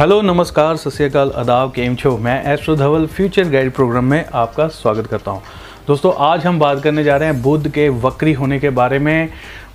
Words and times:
Hello, 0.00 0.20
नमस्कार, 0.22 0.76
सत 0.76 1.16
आदाब, 1.16 1.70
केम 1.72 1.94
छो? 1.94 2.16
मैं 2.18 2.52
astro 2.52 2.74
Dhaval 2.76 3.04
future 3.06 3.48
guide 3.48 3.72
program 3.72 4.04
में 4.04 4.24
आपका 4.24 4.66
स्वागत 4.68 5.06
करता 5.06 5.30
हूँ। 5.30 5.42
दोस्तों, 5.86 6.12
आज 6.18 6.44
हम 6.46 6.58
बात 6.58 6.82
करने 6.82 7.02
जा 7.04 7.16
रहे 7.16 7.28
हैं 7.28 7.42
बुध 7.42 7.68
के 7.68 7.88
वक्री 7.88 8.32
होने 8.32 8.58
के 8.60 8.70
बारे 8.70 8.98
में। 8.98 9.28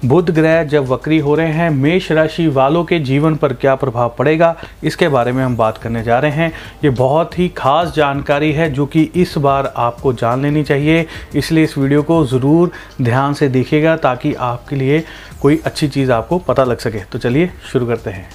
बुध 0.06 0.30
ग्रह 0.30 0.64
जब 0.64 0.88
वक्री 0.88 1.18
हो 1.18 1.36
रहे 1.36 1.52
हैं, 1.52 1.70
मेष 1.70 2.12
राशि 2.12 2.48
वालों 2.48 2.84
के 2.84 3.00
जीवन 3.00 3.36
पर 3.36 3.54
क्या 3.54 3.76
प्रभाव 3.76 4.16
पड़ेगा, 4.20 4.56
इसके 4.84 5.08
बारे 5.08 5.32
में 5.32 5.44
हम 5.44 5.58
बात 5.58 5.78
करने 5.78 6.04
जा 6.04 6.18
रहे 6.20 6.32
हैं। 6.32 6.52
ये 6.84 6.90
बहुत 6.92 7.38
ही 7.40 7.48
खास 7.50 7.94
जानकारी 7.96 8.52
है 8.52 8.70
जो 8.70 8.86
कि 8.86 9.04
इस 9.16 9.38
बार 9.38 9.72
आपको 9.78 10.14
जान 10.14 10.42
लेनी 10.42 10.64
चाहिए, 10.64 11.06
इसलिए 11.36 11.64
इस 11.64 11.78
वीडियो 11.78 12.02
को 12.04 12.24
ज़रूर 12.26 12.72
ध्यान 13.02 13.34
से 13.34 13.50
देखिएगा 13.50 13.96
ताकि 13.98 14.34
आपके 14.34 14.76
लिए 14.76 15.04
कोई 15.42 15.62
अच्छी 15.66 15.88
चीज़ 15.88 16.12
आपको 16.12 16.40
पता 16.40 16.64
लग 16.64 16.78
सके। 16.78 17.04
तो 17.04 17.20
चलिए, 17.20 17.52
शुरू 17.72 17.88
करते 17.88 18.10
हैं। 18.10 18.28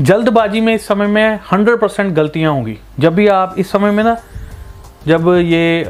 जल्दबाजी 0.00 0.60
में 0.60 0.74
इस 0.74 0.86
समय 0.86 1.06
में 1.06 1.38
100 1.44 1.76
परसेंट 1.76 2.12
गलतियाँ 2.14 2.52
होंगी। 2.52 2.78
जब 3.00 3.14
भी 3.14 3.26
आप 3.28 3.54
इस 3.58 3.70
समय 3.72 3.90
में 3.90 4.02
ना, 4.04 4.16
जब 5.06 5.28
ये 5.36 5.84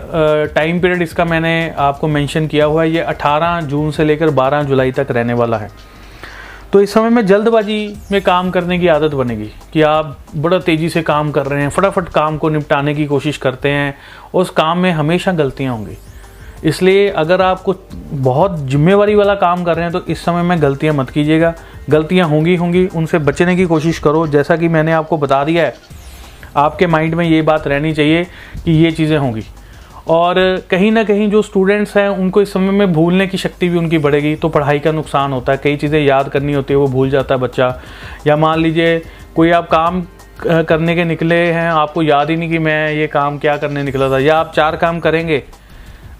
टाइम 0.54 0.80
पीरियड 0.80 1.02
इसका 1.02 1.24
मैंने 1.24 1.70
आपको 1.78 2.08
मेंशन 2.08 2.46
किया 2.46 2.64
हुआ 2.64 2.82
है, 2.82 2.90
ये 2.90 3.00
18 3.02 3.60
जून 3.60 3.90
से 3.90 4.04
लेकर 4.04 4.30
12 4.30 4.62
जुलाई 4.62 4.92
तक 4.92 5.06
रहने 5.10 5.34
वाला 5.34 5.58
है। 5.58 5.70
तो 6.72 6.80
इस 6.80 6.92
समय 6.94 7.10
में 7.10 7.24
जल्दबाजी 7.26 7.96
में 8.12 8.20
काम 8.22 8.50
करने 8.50 8.78
की 8.78 8.86
आदत 8.88 9.14
बनेगी 9.14 9.50
कि 9.72 9.82
आप 9.82 10.16
बड़ा 10.36 10.58
तेज़ी 10.58 10.88
से 10.88 11.02
काम 11.02 11.30
कर 11.30 11.46
रहे 11.46 11.62
हैं, 11.62 11.68
फटाफट 11.68 12.08
काम 12.08 12.38
को 12.38 12.48
निपटाने 12.48 12.94
की 12.94 13.06
कोशिश 13.06 13.36
करते 13.36 13.68
हैं, 13.68 13.94
उस 14.34 14.50
काम 14.50 14.78
में 14.78 14.90
हमेशा 14.92 15.32
गलतियाँ 15.32 15.76
होंगी। 15.76 15.96
इसलिए 16.64 17.08
अगर 17.10 17.42
आप 17.42 17.60
कुछ 17.62 17.76
बहुत 18.12 18.58
जिम्मेवारी 18.60 19.14
वाला 19.14 19.34
काम 19.34 19.64
कर 19.64 19.74
रहे 19.74 19.84
हैं 19.84 19.92
तो 19.92 20.04
इस 20.06 20.24
समय 20.24 20.42
में 20.42 20.60
गलतियाँ 20.62 20.94
मत 20.94 21.10
कीजिएगा। 21.10 21.54
गलतियाँ 21.90 22.28
होंगी 22.28 22.56
होंगी, 22.56 22.86
उनसे 22.86 23.18
बचने 23.20 23.56
की 23.56 23.64
कोशिश 23.66 23.98
करो। 23.98 24.26
जैसा 24.26 24.56
कि 24.56 24.68
मैंने 24.68 24.92
आपको 24.92 25.18
बता 25.18 25.42
दिया 25.44 25.64
है, 25.64 25.74
आपके 26.56 26.86
माइंड 26.86 27.14
में 27.14 27.24
ये 27.24 27.42
बात 27.42 27.66
रहनी 27.66 27.92
चाहिए 27.92 28.24
कि 28.64 28.72
ये 28.74 28.92
चीज़ें 28.92 29.16
होंगी। 29.18 29.44
और 30.08 30.34
कहीं 30.70 30.90
ना 30.92 31.02
कहीं 31.04 31.28
जो 31.30 31.42
स्टूडेंट्स 31.42 31.96
हैं, 31.96 32.08
उनको 32.08 32.42
इस 32.42 32.52
समय 32.52 32.70
में 32.70 32.92
भूलने 32.92 33.26
की 33.26 33.38
शक्ति 33.38 33.68
भी 33.68 33.78
उनकी 33.78 33.98
बढ़ेगी 33.98 34.34
तो 34.36 34.48
पढ़ाई 34.48 34.78
का 34.78 34.92
नुकसान 34.92 35.32
होता 35.32 35.52
है। 35.52 35.58
कई 35.58 35.76
चीज़ें 35.76 36.00
याद 36.00 36.28
करनी 36.28 36.52
होती 36.52 36.74
है, 36.74 36.78
वो 36.78 36.86
भूल 36.86 37.10
जाता 37.10 37.34
है 37.34 37.40
बच्चा। 37.40 37.80
या 38.26 38.36
मान 38.36 38.60
लीजिए, 38.60 38.98
कोई 39.36 39.50
आप 39.50 39.68
काम 39.70 40.02
करने 40.42 40.94
के 40.94 41.04
निकले 41.04 41.34
हैं, 41.34 41.68
आपको 41.70 42.02
याद 42.02 42.30
ही 42.30 42.36
नहीं 42.36 42.50
कि 42.50 42.58
मैं 42.58 42.92
ये 42.92 43.06
काम 43.06 43.38
क्या 43.38 43.56
करने 43.56 43.82
निकला 43.82 44.10
था। 44.10 44.18
या 44.18 44.36
आप 44.36 44.52
चार 44.56 44.76
काम 44.76 44.98
करेंगे 45.00 45.42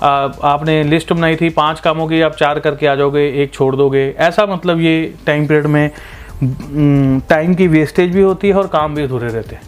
आपने 0.03 0.83
लिस्ट 0.85 1.13
बनाई 1.13 1.37
थी 1.37 1.49
पाँच 1.51 1.81
कामों 1.81 2.07
की, 2.09 2.21
आप 2.21 2.35
चार 2.35 2.61
करके 2.61 2.87
आ 2.87 2.95
जाओगे, 2.95 3.27
एक 3.43 3.53
छोड़ 3.55 3.75
दोगे। 3.77 4.09
ऐसा 4.19 4.47
मतलब 4.47 4.81
ये 4.81 5.15
टाइम 5.27 5.47
पीरियड 5.47 5.67
में 5.67 7.21
टाइम 7.29 7.55
की 7.55 7.67
वेस्टेज 7.69 8.15
भी 8.15 8.23
होती 8.23 8.49
है 8.49 8.55
और 8.55 8.67
काम 8.69 8.95
भी 8.95 9.03
अधूरे 9.03 9.29
रहते 9.29 9.57
हैं। 9.57 9.63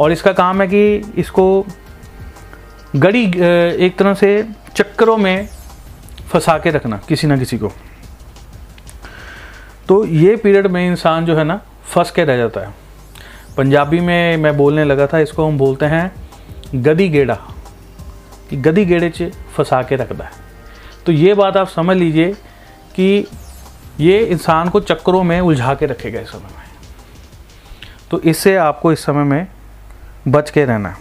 और 0.00 0.12
इसका 0.12 0.32
काम 0.32 0.60
है 0.62 0.66
कि 0.68 1.12
इसको 1.18 1.66
गड़ी 2.96 3.24
एक 3.24 3.96
तरह 3.98 4.14
से 4.14 4.48
चक्करों 4.74 5.16
में 5.16 5.48
फंसा 6.30 6.56
के 6.58 6.70
रखना, 6.70 7.00
किसी 7.08 7.26
ना 7.26 7.36
किसी 7.36 7.58
को। 7.58 7.72
तो 9.88 10.04
ये 10.04 10.36
पीरियड 10.36 10.66
में 10.66 10.86
इंसान 10.86 11.26
जो 11.26 11.36
है 11.36 11.44
ना, 11.44 11.60
फंस 11.84 12.10
के 12.10 12.24
रह 12.24 12.36
जाता 12.36 12.60
है। 12.60 12.74
पंजाबी 13.56 14.00
में 14.00 14.36
मैं 14.36 14.56
बोलने 14.56 14.84
लगा 14.84 15.06
था, 15.06 15.18
इसको 15.18 15.46
हम 15.46 15.58
बोलते 15.58 15.86
हैं 15.86 16.10
गदी 16.74 17.08
गेड़ा। 17.08 17.38
कि 18.50 18.56
गदी 18.56 18.84
गेड़े 18.84 19.10
च 19.10 19.30
फंसा 19.56 19.82
के 19.82 19.96
रखता 19.96 20.24
है। 20.24 20.30
तो 21.06 21.12
ये 21.12 21.34
बात 21.34 21.56
आप 21.56 21.68
समझ 21.68 21.96
लीजिए 21.96 22.32
कि 22.94 23.26
ये 24.00 24.18
इंसान 24.18 24.68
को 24.68 24.80
चक्करों 24.80 25.22
में 25.22 25.40
उलझा 25.40 25.74
के 25.74 25.86
रखेगा 25.86 26.20
इस 26.20 26.28
समय 26.28 26.40
में। 26.40 26.66
तो 28.10 28.20
इससे 28.20 28.56
आपको 28.56 28.92
इस 28.92 29.04
समय 29.04 29.24
में 29.24 29.46
बच 30.28 30.50
के 30.50 30.64
रहना 30.64 30.88
है। 30.88 30.96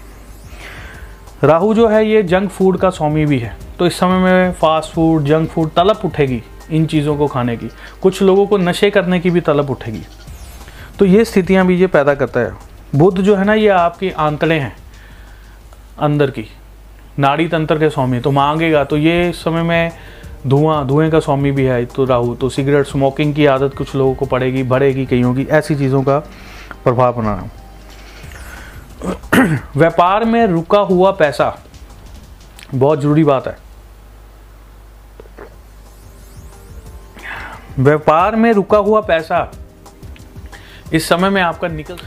राहु 1.43 1.73
जो 1.73 1.87
है, 1.87 2.09
ये 2.09 2.23
जंक 2.23 2.49
फ़ूड 2.49 2.77
का 2.77 2.89
स्वामी 2.89 3.25
भी 3.25 3.39
है। 3.39 3.57
तो 3.79 3.87
इस 3.87 3.99
समय 3.99 4.17
में 4.17 4.53
फास्ट 4.53 4.91
फ़ूड 4.91 5.23
जंक 5.23 5.49
फ़ूड 5.49 5.73
तलब 5.73 6.01
उठेगी 6.05 6.43
इन 6.71 6.85
चीज़ों 6.85 7.17
को 7.17 7.27
खाने 7.27 7.57
की। 7.57 7.69
कुछ 8.01 8.21
लोगों 8.21 8.47
को 8.47 8.57
नशे 8.57 8.89
करने 8.89 9.19
की 9.19 9.29
भी 9.29 9.41
तलब 9.41 9.69
उठेगी। 9.69 10.01
तो 10.99 11.05
ये 11.05 11.25
स्थितियाँ 11.25 11.65
भी 11.65 11.75
ये 11.75 11.87
पैदा 11.87 12.15
करता 12.15 12.39
है। 12.39 12.53
बुद्ध 12.95 13.21
जो 13.21 13.35
है 13.35 13.45
ना, 13.45 13.53
ये 13.53 13.67
आपकी 13.67 14.09
आंतड़े 14.09 14.59
हैं 14.59 14.75
अंदर 15.99 16.31
की। 16.31 16.45
नाड़ी 17.19 17.47
तंत्र 17.47 17.79
के 17.79 17.89
स्वामी 17.89 18.19
तो 18.19 18.31
मांगेगा। 18.31 18.83
तो 18.83 18.97
ये 18.97 19.31
समय 19.33 19.63
में 19.63 19.91
धुआँ, 20.47 20.85
धुएँ 20.87 21.09
का 21.11 21.19
स्वामी 21.19 21.51
भी 21.51 21.63
है 21.63 21.85
तो 21.85 22.05
राहु 22.05 22.33
तो 22.35 22.49
सिगरेट, 22.49 22.85
स्मोकिंग 22.85 23.33
की 23.35 23.45
आदत 23.45 23.75
कुछ 23.77 23.95
लोगों 23.95 24.15
को 24.15 24.25
पड़ेगी, 24.25 24.63
बढ़ेगी 24.63 25.05
कईयों 25.05 25.33
की, 25.35 25.43
ऐसी 25.43 25.75
चीज़ों 25.75 26.01
का 26.03 26.19
प्रभाव 26.83 27.13
बनाना। 27.13 27.49
व्यापार 29.75 30.25
में 30.25 30.45
रुका 30.47 30.79
हुआ 30.81 31.11
पैसा, 31.11 31.57
बहुत 32.75 33.01
ज़रूरी 33.01 33.23
बात 33.23 33.47
है। 33.47 33.57
व्यापार 37.79 38.35
में 38.35 38.51
रुका 38.53 38.77
हुआ 38.77 39.01
पैसा, 39.01 39.51
इस 40.93 41.07
समय 41.09 41.29
में 41.29 41.41
आपका 41.41 41.67
निकल, 41.67 41.97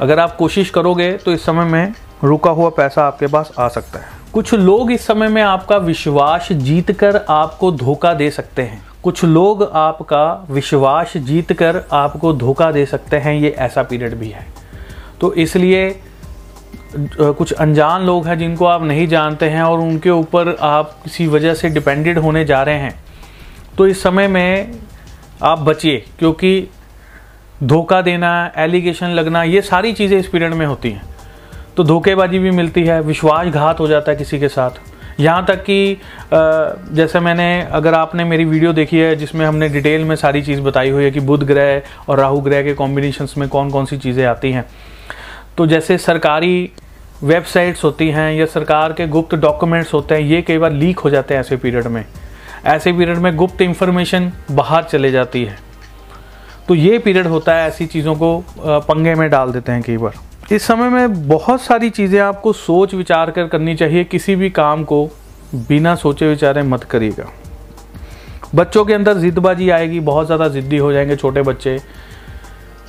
अगर 0.00 0.18
आप 0.18 0.36
कोशिश 0.36 0.70
करोगे 0.70 1.12
तो 1.14 1.32
इस 1.32 1.44
समय 1.44 1.64
में 1.64 1.94
रुका 2.24 2.50
हुआ 2.50 2.70
पैसा 2.70 3.06
आपके 3.06 3.26
पास 3.26 3.52
आ 3.58 3.68
सकता 3.68 3.98
है। 3.98 4.15
कुछ 4.36 4.52
लोग 4.54 4.90
इस 4.92 5.06
समय 5.06 5.28
में 5.28 5.40
आपका 5.42 5.76
विश्वास 5.76 6.48
जीत 6.52 6.90
कर 6.92 7.16
आपको 7.28 7.70
धोखा 7.72 8.12
दे 8.14 8.28
सकते 8.30 8.62
हैं। 8.62 8.80
कुछ 9.02 9.22
लोग 9.24 9.62
आपका 9.74 10.46
विश्वास 10.50 11.16
जीत 11.18 11.52
कर 11.52 11.80
आपको 11.92 12.32
धोखा 12.32 12.70
दे 12.72 12.84
सकते 12.86 13.16
हैं, 13.16 13.34
ये 13.34 13.50
ऐसा 13.50 13.82
पीरियड 13.82 14.14
भी 14.14 14.28
है। 14.28 14.46
तो 15.20 15.32
इसलिए 15.34 15.88
कुछ 16.92 17.52
अनजान 17.52 18.02
लोग 18.02 18.26
हैं 18.26 18.38
जिनको 18.38 18.66
आप 18.66 18.82
नहीं 18.82 19.08
जानते 19.08 19.48
हैं 19.48 19.62
और 19.62 19.80
उनके 19.80 20.10
ऊपर 20.10 20.54
आप 20.62 20.94
किसी 21.04 21.26
वजह 21.26 21.54
से 21.54 21.68
डिपेंडेड 21.70 22.18
होने 22.18 22.44
जा 22.44 22.62
रहे 22.62 22.78
हैं। 22.78 22.94
तो 23.78 23.86
इस 23.86 24.02
समय 24.02 24.28
में 24.28 24.78
आप 25.42 25.58
बचिए, 25.60 26.04
क्योंकि 26.18 26.68
धोखा 27.62 28.02
देना, 28.02 28.52
एलिगेशन 28.56 29.06
लगना, 29.10 29.42
ये 29.42 29.62
सारी 29.62 29.92
चीज़ें 29.92 30.18
इस 30.18 30.28
पीरियड 30.28 30.54
में 30.54 30.66
होती 30.66 30.90
हैं। 30.90 31.15
तो 31.76 31.84
धोखेबाजी 31.84 32.38
भी 32.38 32.50
मिलती 32.50 32.84
है, 32.84 33.00
विश्वासघात 33.02 33.80
हो 33.80 33.86
जाता 33.88 34.10
है 34.10 34.16
किसी 34.16 34.38
के 34.38 34.48
साथ। 34.48 35.20
यहाँ 35.20 35.44
तक 35.46 35.62
कि 35.62 35.98
जैसे 36.32 37.20
मैंने, 37.20 37.62
अगर 37.62 37.94
आपने 37.94 38.24
मेरी 38.24 38.44
वीडियो 38.44 38.72
देखी 38.72 38.98
है 38.98 39.14
जिसमें 39.16 39.44
हमने 39.46 39.68
डिटेल 39.68 40.04
में 40.04 40.14
सारी 40.16 40.42
चीज़ 40.42 40.60
बताई 40.60 40.90
हुई 40.90 41.04
है 41.04 41.10
कि 41.10 41.20
बुध 41.20 41.44
ग्रह 41.44 41.82
और 42.08 42.18
राहु 42.18 42.40
ग्रह 42.40 42.62
के 42.62 42.74
कॉम्बिनेशंस 42.74 43.34
में 43.38 43.48
कौन 43.48 43.70
कौन 43.70 43.84
सी 43.84 43.98
चीज़ें 43.98 44.24
आती 44.26 44.52
हैं। 44.52 44.64
तो 45.58 45.66
जैसे 45.66 45.98
सरकारी 45.98 46.70
वेबसाइट्स 47.22 47.84
होती 47.84 48.08
हैं 48.10 48.32
या 48.32 48.46
सरकार 48.46 48.92
के 48.92 49.06
गुप्त 49.08 49.34
डॉक्यूमेंट्स 49.34 49.92
होते 49.94 50.14
हैं, 50.14 50.22
ये 50.22 50.42
कई 50.42 50.58
बार 50.58 50.72
लीक 50.72 50.98
हो 50.98 51.10
जाते 51.10 51.34
हैं 51.34 51.40
ऐसे 51.40 51.56
पीरियड 51.56 51.86
में। 51.86 52.04
ऐसे 52.66 52.92
पीरियड 52.92 53.18
में 53.18 53.34
गुप्त 53.36 53.62
इन्फॉर्मेशन 53.62 54.32
बाहर 54.50 54.84
चले 54.84 55.10
जाती 55.10 55.44
है। 55.44 55.58
तो 56.68 56.74
ये 56.74 56.98
पीरियड 56.98 57.26
होता 57.26 57.54
है 57.54 57.68
ऐसी 57.68 57.86
चीज़ों 57.86 58.14
को 58.14 58.38
पंगे 58.58 59.14
में 59.14 59.28
डाल 59.30 59.52
देते 59.52 59.72
हैं 59.72 59.82
कई 59.82 59.96
बार। 59.96 60.14
इस 60.52 60.62
समय 60.62 60.88
में 60.88 61.28
बहुत 61.28 61.60
सारी 61.62 61.88
चीज़ें 61.90 62.18
आपको 62.20 62.52
सोच 62.52 62.92
विचार 62.94 63.30
कर 63.30 63.46
करनी 63.48 63.74
चाहिए, 63.74 64.04
किसी 64.04 64.36
भी 64.36 64.50
काम 64.50 64.84
को 64.84 65.04
बिना 65.68 65.94
सोचे 65.94 66.28
विचारे 66.28 66.62
मत 66.62 66.84
करिएगा। 66.84 67.24
बच्चों 68.54 68.84
के 68.84 68.94
अंदर 68.94 69.18
जिद्दबाजी 69.18 69.70
आएगी, 69.70 70.00
बहुत 70.00 70.26
ज़्यादा 70.26 70.48
ज़िद्दी 70.48 70.76
हो 70.76 70.92
जाएँगे 70.92 71.16
छोटे 71.16 71.42
बच्चे। 71.42 71.78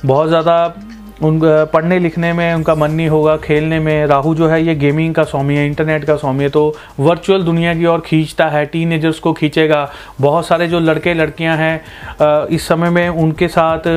बहुत 0.04 0.28
ज़्यादा 0.28 0.74
उन 1.22 1.40
पढ़ने 1.72 1.98
लिखने 1.98 2.32
में 2.32 2.54
उनका 2.54 2.74
मन 2.74 2.90
नहीं 2.90 3.08
होगा, 3.08 3.36
खेलने 3.36 3.78
में। 3.80 4.06
राहु 4.06 4.34
जो 4.34 4.48
है, 4.48 4.62
ये 4.62 4.74
गेमिंग 4.74 5.14
का 5.14 5.24
स्वामी 5.24 5.56
है 5.56 5.66
इंटरनेट 5.66 6.04
का 6.04 6.16
स्वामी 6.16 6.44
है 6.44 6.50
तो 6.50 6.74
वर्चुअल 7.00 7.42
दुनिया 7.42 7.74
की 7.74 7.86
ओर 7.86 8.00
खींचता 8.06 8.48
है 8.48 8.64
टीनेजर्स 8.66 9.18
को 9.18 9.32
खींचेगा। 9.32 9.88
बहुत 10.20 10.46
सारे 10.46 10.68
जो 10.68 10.80
लड़के 10.80 11.14
लड़कियाँ 11.14 11.56
हैं 11.56 12.46
इस 12.46 12.68
समय 12.68 12.90
में 12.90 13.08
उनके 13.08 13.48
साथ 13.48 13.88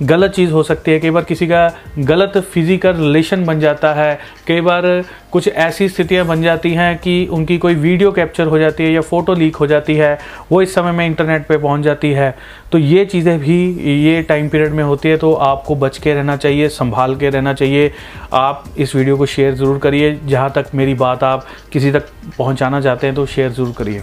गलत 0.00 0.30
चीज़ 0.30 0.50
हो 0.52 0.62
सकती 0.62 0.90
है। 0.90 0.98
कई 1.00 1.10
बार 1.10 1.24
किसी 1.24 1.46
का 1.46 1.70
गलत 1.98 2.36
फ़िज़िकल 2.44 2.92
रिलेशन 2.94 3.44
बन 3.44 3.60
जाता 3.60 3.92
है। 3.94 4.18
कई 4.46 4.60
बार 4.60 4.84
कुछ 5.32 5.48
ऐसी 5.48 5.88
स्थितियाँ 5.88 6.26
बन 6.26 6.42
जाती 6.42 6.72
हैं 6.74 6.96
कि 6.98 7.26
उनकी 7.28 7.56
कोई 7.58 7.74
वीडियो 7.76 8.12
कैप्चर 8.12 8.46
हो 8.46 8.58
जाती 8.58 8.84
है 8.84 8.92
या 8.92 9.00
फ़ोटो 9.00 9.34
लीक 9.34 9.56
हो 9.56 9.66
जाती 9.66 9.94
है, 9.94 10.18
वो 10.52 10.62
इस 10.62 10.74
समय 10.74 10.92
में 10.92 11.04
इंटरनेट 11.06 11.46
पे 11.46 11.56
पहुँच 11.58 11.80
जाती 11.80 12.10
है। 12.12 12.34
तो 12.72 12.78
ये 12.78 13.04
चीज़ें 13.06 13.38
भी 13.40 13.58
ये 14.02 14.22
टाइम 14.22 14.48
पीरियड 14.48 14.72
में 14.72 14.82
होती 14.84 15.08
है 15.08 15.16
तो 15.16 15.32
आपको 15.34 15.74
बच 15.76 15.98
के 15.98 16.14
रहना 16.14 16.36
चाहिए, 16.36 16.68
संभाल 16.70 17.16
के 17.16 17.30
रहना 17.30 17.54
चाहिए। 17.54 17.92
आप 18.34 18.64
इस 18.78 18.94
वीडियो 18.96 19.16
को 19.16 19.26
शेयर 19.26 19.54
ज़रूर 19.54 19.78
करिए। 19.78 20.18
जहाँ 20.24 20.50
तक 20.52 20.66
मेरी 20.74 20.94
बात 20.96 21.24
आप 21.24 21.46
किसी 21.72 21.92
तक 21.92 22.06
पहुँचाना 22.38 22.80
चाहते 22.80 23.06
हैं 23.06 23.16
तो 23.16 23.26
शेयर 23.26 23.50
ज़रूर 23.50 23.74
करिए। 23.78 24.02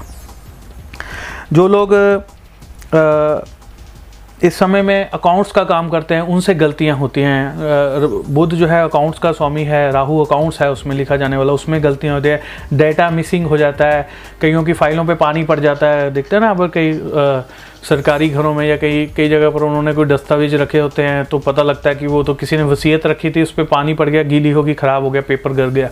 जो 1.54 1.68
लोग 1.68 1.94
इस 4.44 4.58
समय 4.60 4.82
में 4.82 5.10
अकाउंट्स 5.10 5.52
का 5.52 5.64
काम 5.64 5.90
करते 5.90 6.16
हैं, 6.16 6.22
उनसे 6.22 6.54
गलतियाँ 6.56 6.96
होती 6.98 7.22
हैं। 7.22 8.34
बुध 8.34 8.54
जो 8.54 8.68
है 8.68 8.84
अकाउंट्स 8.84 9.20
का 9.20 9.32
स्वामी 9.32 9.64
है, 9.64 9.92
राहु 9.92 10.20
अकाउंट्स 10.24 10.62
है, 10.62 10.70
उसमें 10.72 10.96
लिखा 10.96 11.18
जाने 11.18 11.38
वाला, 11.38 11.54
उसमें 11.54 11.84
गलतियाँ 11.84 12.16
होती 12.16 12.30
है। 12.30 12.42
डेटा 12.74 13.10
मिसिंग 13.10 13.46
हो 13.48 13.58
जाता 13.58 13.86
है, 13.86 14.08
कईयों 14.42 14.64
की 14.64 14.74
फाइलों 14.74 15.06
पे 15.06 15.16
पानी 15.16 15.44
पड़ 15.44 15.60
जाता 15.60 15.88
है। 15.88 16.12
देखते 16.12 16.36
हैं 16.36 16.42
ना 16.44 16.50
अब 16.50 16.70
कई 16.74 16.94
सरकारी 17.84 18.30
घरों 18.30 18.54
में 18.54 18.66
या 18.68 18.78
कई 18.78 19.06
कई 19.18 19.30
जगह 19.30 19.50
पर 19.50 19.64
उन्होंने 19.64 19.94
कोई 19.94 20.06
दस्तावेज़ 20.06 20.56
रखे 20.56 20.80
होते 20.80 21.04
हैं 21.04 21.26
तो 21.26 21.40
पता 21.40 21.64
लगता 21.64 21.90
है 21.90 21.96
कि 21.96 22.08
वो 22.08 22.24
तो 22.24 22.34
किसी 22.34 22.58
ने 22.58 22.64
वसीयत 22.64 23.06
रखी 23.08 23.32
थी, 23.32 23.44
उस 23.44 23.52
पर 23.52 23.64
पानी 23.64 23.94
पड़ 23.94 24.10
गया, 24.10 24.24
गीली 24.24 24.52
होगी, 24.52 24.74
ख़राब 24.74 25.04
हो 25.04 25.12
गया, 25.12 25.22
पेपर 25.22 25.54
गर 25.54 25.70
गया। 25.70 25.90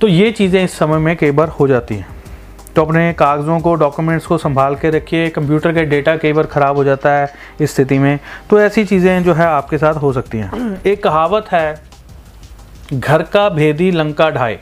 तो 0.00 0.08
ये 0.08 0.30
चीज़ें 0.32 0.62
इस 0.64 0.78
समय 0.78 0.98
में 0.98 1.16
कई 1.16 1.30
बार 1.30 1.48
हो 1.50 1.68
जाती 1.68 1.94
हैं। 1.94 2.19
तो 2.76 2.84
अपने 2.84 3.12
कागज़ों 3.12 3.58
को 3.60 3.74
डॉक्यूमेंट्स 3.74 4.26
को 4.26 4.38
संभाल 4.38 4.74
के 4.74 4.90
रखिए। 4.90 5.28
कंप्यूटर 5.30 5.72
का 5.72 5.82
डेटा 5.82 6.16
कई 6.16 6.32
बार 6.32 6.46
ख़राब 6.46 6.76
हो 6.76 6.84
जाता 6.84 7.12
है 7.12 7.32
इस 7.60 7.74
स्थिति 7.74 7.98
में। 7.98 8.18
तो 8.50 8.60
ऐसी 8.60 8.84
चीज़ें 8.84 9.22
जो 9.24 9.34
है 9.34 9.46
आपके 9.46 9.78
साथ 9.78 9.94
हो 9.94 10.12
सकती 10.12 10.38
हैं। 10.38 10.80
एक 10.82 11.02
कहावत 11.04 11.48
है, 11.52 11.82
घर 12.94 13.22
का 13.22 13.48
भेदी 13.48 13.90
लंका 13.90 14.30
ढाए। 14.30 14.58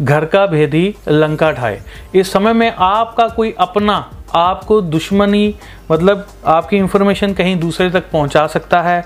घर 0.00 0.24
का 0.24 0.46
भेदी 0.46 0.94
लंका 1.08 1.50
ढाए। 1.52 1.80
इस 2.14 2.32
समय 2.32 2.52
में 2.52 2.72
आपका 2.72 3.28
कोई 3.28 3.54
अपना, 3.58 3.94
आपको 4.34 4.80
दुश्मनी 4.82 5.54
मतलब 5.90 6.26
आपकी 6.46 6.76
इंफॉर्मेशन 6.76 7.32
कहीं 7.32 7.58
दूसरे 7.60 7.90
तक 7.90 8.10
पहुँचा 8.10 8.46
सकता 8.46 8.80
है, 8.80 9.04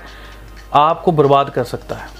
आपको 0.73 1.11
बर्बाद 1.11 1.49
कर 1.49 1.63
सकता 1.63 1.95
है। 1.95 2.14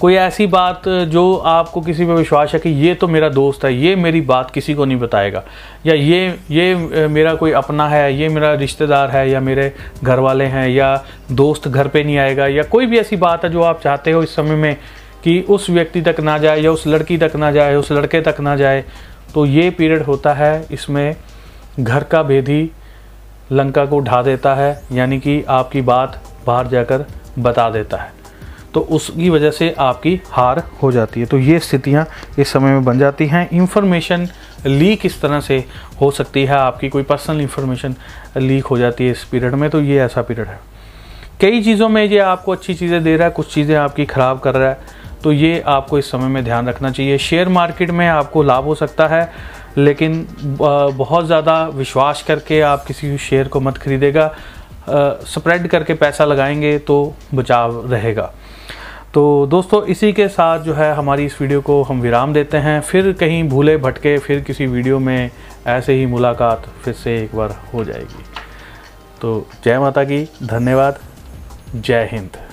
कोई 0.00 0.14
ऐसी 0.14 0.46
बात 0.46 0.82
जो 0.88 1.22
आपको 1.36 1.80
किसी 1.80 2.04
पे 2.06 2.14
विश्वास 2.14 2.52
है 2.54 2.58
कि 2.60 2.70
ये 2.80 2.94
तो 2.94 3.06
मेरा 3.08 3.28
दोस्त 3.28 3.64
है, 3.64 3.72
ये 3.74 3.94
मेरी 3.96 4.20
बात 4.20 4.50
किसी 4.50 4.74
को 4.74 4.84
नहीं 4.84 4.98
बताएगा। 4.98 5.42
या 5.86 5.94
ये 5.94 6.38
ये 6.50 7.06
मेरा 7.08 7.34
कोई 7.34 7.52
अपना 7.52 7.88
है, 7.88 8.14
ये 8.14 8.28
मेरा 8.28 8.52
रिश्तेदार 8.54 9.10
है, 9.10 9.28
या 9.30 9.40
मेरे 9.40 9.72
घर 10.04 10.18
वाले 10.18 10.44
हैं, 10.44 10.68
या 10.68 11.04
दोस्त 11.32 11.66
घर 11.68 11.88
पे 11.88 12.02
नहीं 12.04 12.18
आएगा, 12.18 12.46
या 12.46 12.62
कोई 12.64 12.86
भी 12.86 12.98
ऐसी 12.98 13.16
बात 13.16 13.44
है 13.44 13.50
जो 13.50 13.62
आप 13.62 13.80
चाहते 13.80 14.10
हो 14.10 14.22
इस 14.22 14.34
समय 14.36 14.56
में 14.56 14.76
कि 15.24 15.40
उस 15.40 15.68
व्यक्ति 15.70 16.00
तक 16.02 16.20
ना 16.20 16.36
जाए, 16.38 16.60
या 16.60 16.72
उस 16.72 16.86
लड़की 16.86 17.18
तक 17.18 17.36
ना 17.36 17.50
जाए, 17.52 17.74
उस 17.74 17.90
लड़के 17.92 18.20
तक 18.20 18.40
ना 18.40 18.54
जाए 18.56 18.84
तो 19.34 19.44
ये 19.46 19.70
पीरियड 19.70 20.02
होता 20.02 20.32
है, 20.34 20.66
इसमें 20.70 21.16
घर 21.80 22.04
का 22.04 22.22
भेदी 22.22 22.70
लंका 23.52 23.84
को 23.86 24.00
ढा 24.00 24.22
देता 24.22 24.54
है, 24.54 24.70
यानी 24.92 25.18
कि 25.20 25.42
आपकी 25.48 25.80
बात 25.82 26.20
बाहर 26.46 26.66
जाकर 26.66 27.04
बता 27.38 27.68
देता 27.70 27.96
है। 27.96 28.16
तो 28.74 28.80
उसकी 28.80 29.30
वजह 29.30 29.50
से 29.50 29.74
आपकी 29.80 30.20
हार 30.26 30.62
हो 30.82 30.90
जाती 30.92 31.20
है। 31.20 31.26
तो 31.26 31.38
ये 31.38 31.58
स्थितियाँ 31.58 32.06
इस 32.38 32.48
समय 32.48 32.70
में 32.70 32.84
बन 32.84 32.98
जाती 32.98 33.26
हैं। 33.26 33.48
इंफॉर्मेशन 33.50 34.28
लीक 34.66 35.06
इस 35.06 35.20
तरह 35.20 35.40
से 35.40 35.64
हो 36.00 36.10
सकती 36.10 36.44
है। 36.44 36.56
आपकी 36.56 36.88
कोई 36.88 37.02
पर्सनल 37.04 37.40
इंफॉर्मेशन 37.40 37.94
लीक 38.36 38.66
हो 38.66 38.78
जाती 38.78 39.04
है 39.04 39.10
इस 39.10 39.24
पीरियड 39.24 39.54
में 39.54 39.68
तो 39.70 39.80
ये 39.82 40.00
ऐसा 40.00 40.22
पीरियड 40.22 40.48
है। 40.48 40.58
कई 41.40 41.62
चीज़ों 41.62 41.88
में 41.88 42.02
ये 42.04 42.18
आपको 42.20 42.52
अच्छी 42.52 42.74
चीज़ें 42.74 43.02
दे 43.02 43.16
रहा 43.16 43.26
है, 43.26 43.32
कुछ 43.32 43.52
चीज़ें 43.54 43.74
आपकी 43.76 44.04
ख़राब 44.06 44.40
कर 44.40 44.54
रहा 44.54 44.68
है 44.68 44.96
तो 45.22 45.32
ये 45.32 45.60
आपको 45.66 45.98
इस 45.98 46.10
समय 46.10 46.28
में 46.28 46.44
ध्यान 46.44 46.68
रखना 46.68 46.90
चाहिए। 46.90 47.18
शेयर 47.18 47.48
मार्केट 47.48 47.90
में 47.90 48.06
आपको 48.08 48.42
लाभ 48.42 48.64
हो 48.64 48.74
सकता 48.74 49.06
है, 49.06 49.30
लेकिन 49.78 50.26
बहुत 50.60 51.26
ज़्यादा 51.26 51.62
विश्वास 51.68 52.22
करके 52.22 52.60
आप 52.62 52.84
किसी 52.84 53.16
शेयर 53.18 53.48
को 53.48 53.60
मत 53.60 53.78
खरीदेगा। 53.78 54.32
स्प्रेड 55.28 55.66
करके 55.68 55.94
पैसा 55.94 56.24
लगाएँगे 56.24 56.78
तो 56.80 57.14
बचाव 57.34 57.90
रहेगा। 57.92 58.32
तो 59.14 59.46
दोस्तों, 59.46 59.84
इसी 59.84 60.12
के 60.12 60.28
साथ 60.28 60.58
जो 60.58 60.74
है 60.74 60.94
हमारी 60.94 61.24
इस 61.26 61.40
वीडियो 61.40 61.60
को 61.60 61.82
हम 61.82 62.00
विराम 62.00 62.32
देते 62.32 62.56
हैं। 62.56 62.80
फिर 62.80 63.12
कहीं 63.12 63.48
भूले 63.48 63.76
भटके, 63.76 64.18
फिर 64.18 64.40
किसी 64.40 64.66
वीडियो 64.66 64.98
में 64.98 65.30
ऐसे 65.66 65.92
ही 65.92 66.06
मुलाकात 66.06 66.66
फिर 66.84 66.94
से 66.94 67.22
एक 67.22 67.34
बार 67.34 67.60
हो 67.74 67.84
जाएगी। 67.84 68.24
तो 69.20 69.46
जय 69.64 69.78
माता 69.78 70.04
की, 70.04 70.28
धन्यवाद। 70.42 70.98
जय 71.74 72.08
हिंद। 72.12 72.47